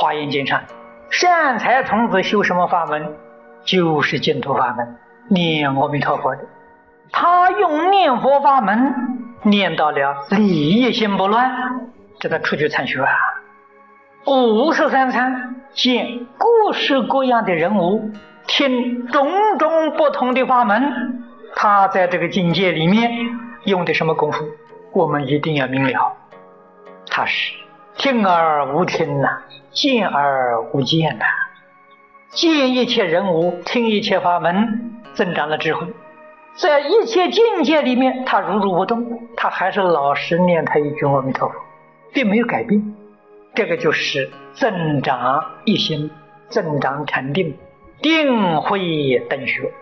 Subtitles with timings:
[0.00, 0.62] 华严经上，
[1.10, 3.16] 善财童子修什么法门？
[3.64, 4.96] 就是净土法门，
[5.28, 6.42] 念阿弥陀佛的。
[7.10, 8.94] 他用念佛法门
[9.42, 11.50] 念到了理业心不乱，
[12.20, 13.12] 这他出去参学啊。
[14.24, 18.12] 五十三参见各式各样的人物，
[18.46, 21.24] 听种种不同的法门，
[21.56, 23.10] 他在这个境界里面
[23.64, 24.44] 用的什么功夫？
[24.92, 26.12] 我们一定要明了，
[27.10, 27.52] 他是
[27.98, 31.24] 听而无听呐，见而无见呐，
[32.30, 35.88] 见一切人物，听一切法门，增长了智慧。
[36.54, 41.56] 在一切境界里面，他如如不动，他还是老实念他一句阿弥陀佛，
[42.12, 42.94] 并没有改变。
[43.56, 46.12] 这个就是增长一心，
[46.48, 47.58] 增长禅定，
[48.00, 49.72] 定慧等学。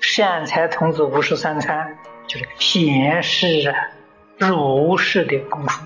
[0.00, 3.74] 善财童子五十三参，就是显示
[4.38, 5.82] 如是的功夫，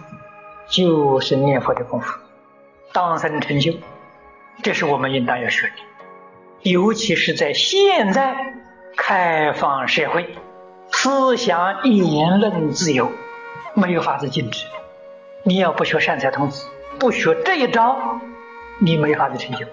[0.68, 2.18] 就是念佛的功夫，
[2.92, 3.72] 当生成就，
[4.62, 6.70] 这是我们应当要学的。
[6.70, 8.52] 尤其是在现在
[8.94, 10.36] 开放社会，
[10.90, 13.10] 思想言论自由，
[13.72, 14.66] 没有法子禁止。
[15.44, 18.20] 你要不学善财童子，不学这一招，
[18.78, 19.64] 你没法子成就。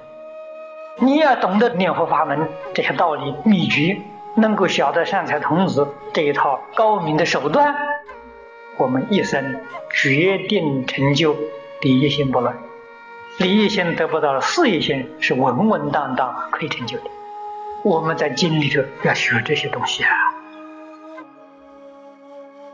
[1.00, 4.02] 你要懂得念佛法门这些道理秘诀，
[4.36, 7.76] 能够晓得善财童子这一套高明的手段，
[8.80, 9.60] 我们一生
[9.94, 11.36] 决定成就
[11.82, 12.58] 第一心不乱。
[13.38, 17.04] 利益心得不到了，事业心是稳稳当当可以成就的。
[17.84, 20.10] 我们在经历着要学这些东西啊。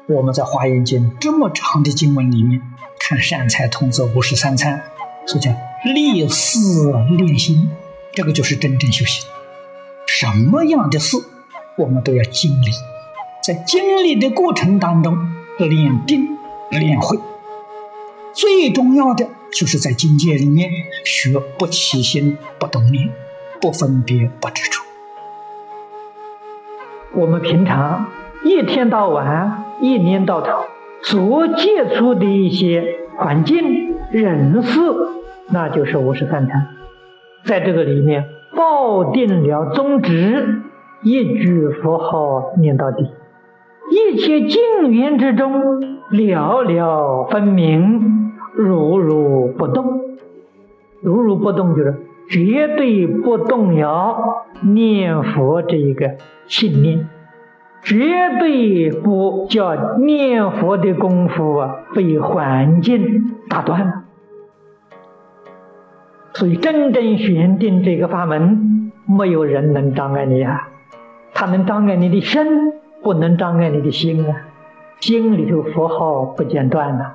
[0.07, 2.61] 我们在《华严经》这么长的经文里面
[2.99, 4.83] 看善财童子五十三参，
[5.27, 5.51] 是叫
[5.83, 6.59] 立事
[7.17, 7.71] 练心，
[8.13, 9.27] 这个就是真正修行。
[10.05, 11.17] 什么样的事
[11.77, 12.69] 我们都要经历，
[13.43, 16.37] 在经历的过程当中练定
[16.69, 17.17] 练慧，
[18.33, 19.27] 最重要的。
[19.51, 20.69] 就是在境界里面
[21.05, 23.09] 学不起心、不动念、
[23.61, 24.81] 不分别、不执着。
[27.13, 28.07] 我们平常
[28.43, 30.65] 一天到晚、一年到头
[31.03, 32.83] 所接触的一些
[33.15, 34.81] 环境、人事，
[35.47, 36.67] 那就是五十三参。
[37.45, 40.63] 在这个里面抱定了宗旨，
[41.01, 43.09] 一句佛号念到底，
[43.95, 45.79] 一切境缘之中
[46.09, 48.23] 了了分明。
[48.57, 50.01] 如如不动，
[51.01, 51.95] 如如不动就是
[52.29, 56.15] 绝对不动摇念佛这一个
[56.47, 57.09] 信念，
[57.83, 57.97] 绝
[58.39, 64.05] 对不叫念佛的功夫啊被环境打断。
[66.33, 70.69] 所以真正选定这个法门，没有人能障碍你啊，
[71.33, 72.47] 他能障碍你的身，
[73.05, 74.47] 不能障碍你的心啊，
[74.99, 77.11] 心里头佛号不间断呐。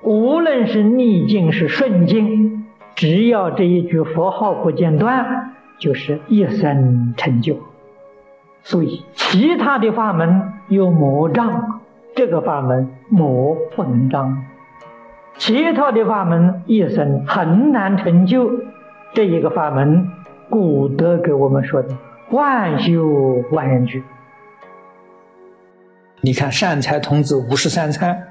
[0.00, 2.64] 无论是逆境是顺境，
[2.94, 7.58] 只要这一句佛号不间断，就是一生成就。
[8.62, 11.82] 所以其他的法门有魔障，
[12.16, 14.42] 这个法门魔不能障。
[15.36, 18.50] 其他的法门一生很难成就，
[19.12, 20.08] 这一个法门，
[20.48, 21.98] 古德给我们说的
[22.32, 24.02] “万修万缘聚”。
[26.24, 28.28] 你看善财童子五十三参。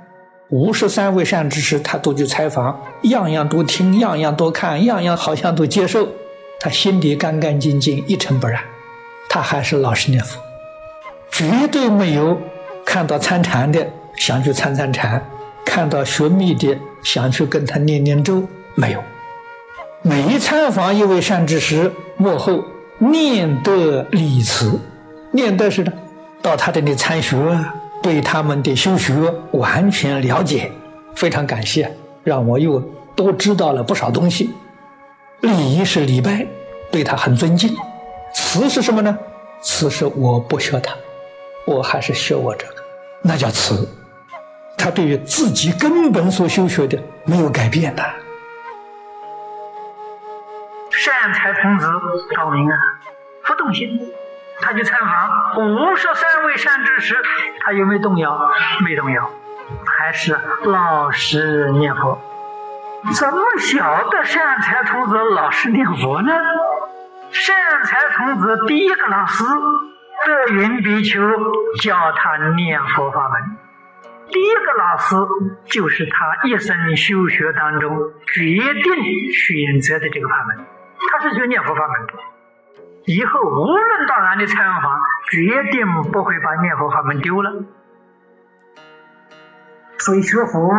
[0.50, 6.08] 五十三位善知识，他都去采访，样样都听，样样都看，样样好像都接受。
[6.60, 8.62] 他心里干干净净，一尘不染，
[9.30, 10.40] 他还是老实念佛，
[11.32, 12.38] 绝对没有
[12.86, 13.86] 看到参禅的
[14.16, 15.26] 想去参参禅，
[15.66, 18.44] 看到学密的想去跟他念念咒，
[18.76, 19.02] 没有。
[20.02, 22.64] 每一参访一位善知识，幕后
[23.00, 24.80] 念得礼词，
[25.32, 25.94] 念的是的，
[26.42, 27.38] 到他这里参学。
[28.04, 29.14] 对他们的修学
[29.52, 30.72] 完全了解，
[31.16, 32.80] 非常感谢，让我又
[33.16, 34.50] 多知道了不少东西。
[35.42, 36.48] 礼仪是礼拜，
[36.92, 37.78] 对他很尊敬。
[38.34, 39.16] 慈是什么呢？
[39.62, 40.96] 慈是我不学他，
[41.68, 42.74] 我还是学我这个，
[43.22, 43.88] 那叫慈。
[44.76, 48.02] 他对于自己根本所修学的没有改变的。
[50.90, 51.86] 善财童子
[52.36, 52.76] 高明啊，
[53.46, 53.88] 不动心。
[54.62, 57.22] 他去参访五十三位善知识，
[57.62, 58.52] 他有没有动摇？
[58.86, 59.30] 没动摇，
[59.86, 62.22] 还是老实念佛。
[63.14, 66.32] 怎么晓得善财童子老实念佛呢？
[67.32, 71.20] 善财童子第一个老师德云比丘
[71.82, 73.58] 教他念佛法门，
[74.30, 75.16] 第一个老师
[75.66, 77.98] 就是他一生修学当中
[78.28, 80.66] 决定选择的这个法门，
[81.10, 82.31] 他是学念佛法门。
[83.06, 85.00] 以后无论到哪里参访，
[85.32, 87.64] 决定不会把念佛法门丢了。
[89.98, 90.72] 所以学佛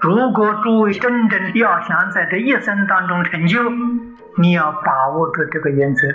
[0.00, 3.58] 如果诸位真正要想在这一生当中成就，
[4.36, 6.08] 你要把握住这个原则，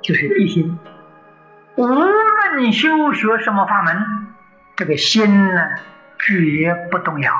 [0.00, 0.78] 就是一心。
[1.76, 4.28] 无论修学什么法门，
[4.76, 5.68] 这个心呢，
[6.18, 7.32] 绝不动摇，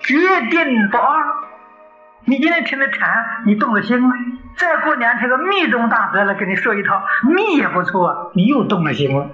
[0.00, 0.16] 决
[0.50, 1.24] 定不二。
[2.24, 4.08] 你今天听了禅，你动了心了；
[4.58, 7.00] 再过两天，个密宗大德来跟你说一套，
[7.34, 9.30] 密也不错，你又动了心了。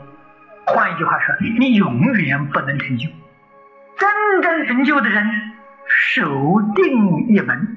[0.66, 3.08] 换一句话说，你永远不能成就。
[3.96, 5.24] 真正成就的人。
[5.86, 6.22] 守
[6.74, 7.76] 定一门，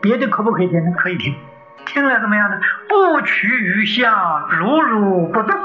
[0.00, 0.92] 别的可不可以听？
[0.92, 1.32] 可以听，
[1.86, 2.58] 听了怎么样呢？
[2.88, 5.56] 不取于相，如如不动。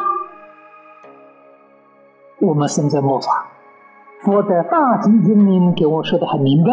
[2.40, 3.48] 我们身在末法，
[4.22, 6.72] 佛在《大经》里面给我说的很明白：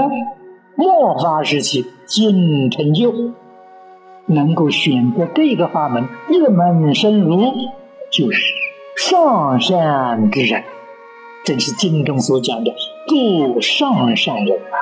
[0.76, 3.10] 末法时期尽成就，
[4.26, 7.52] 能够选择这个法门，一门深入，
[8.10, 8.40] 就是
[8.96, 10.64] 上善之人。
[11.44, 12.74] 正是经中所讲的
[13.06, 14.76] 做上善人啊。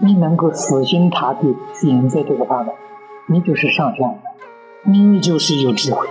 [0.00, 2.74] 你能够死心塌地选择这个法门，
[3.26, 4.18] 你就是上善，
[4.84, 6.08] 你就是有智慧，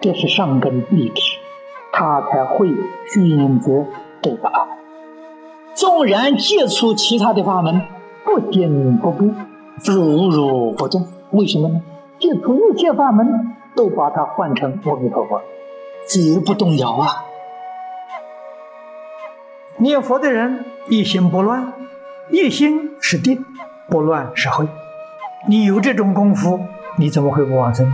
[0.00, 1.22] 这是上根立志，
[1.92, 2.68] 他才会
[3.08, 3.86] 选择
[4.20, 4.76] 这个法门。
[5.74, 7.82] 纵然接触其他的法门，
[8.24, 9.34] 不惊不怖，
[9.82, 11.06] 是如如不动。
[11.30, 11.82] 为什么呢？
[12.18, 15.40] 接触一切法门，都把它换成阿弥陀佛，
[16.08, 17.24] 绝不动摇啊！
[19.78, 21.72] 念佛的人一心不乱。
[22.30, 23.44] 一心是定，
[23.88, 24.66] 不乱是慧。
[25.48, 26.58] 你有这种功夫，
[26.96, 27.92] 你怎么会不往生？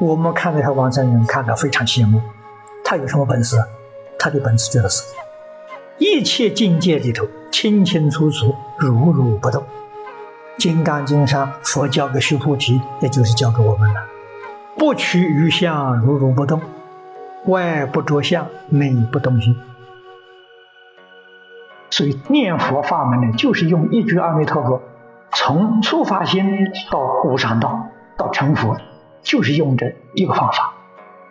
[0.00, 2.20] 我们看那些往生人，看得非常羡慕。
[2.84, 3.56] 他有什么本事？
[4.18, 5.02] 他的本事就是
[5.98, 9.62] 一切境界里头清清楚楚、如如不动。
[10.58, 14.00] 《金刚经》上佛教给须菩提，也就是教给我们了：
[14.76, 16.58] 不取于相，如如不动；
[17.46, 19.56] 外不着相，内不动心。
[21.90, 24.82] 所以念佛法门呢，就是用一句阿弥陀佛，
[25.30, 26.44] 从初发心
[26.90, 28.76] 到无上道，到成佛，
[29.22, 30.74] 就是用这一个方法，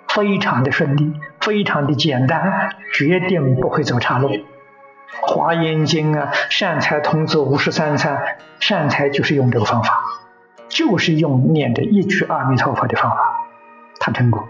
[0.07, 4.29] 非常的顺利，非常的简单，决定不会走岔路。
[5.21, 10.04] 华严经啊，善财童子五十三参，善财就是用这个方法，
[10.69, 13.18] 就是用念的一句阿弥陀佛的方法，
[14.00, 14.48] 他成功。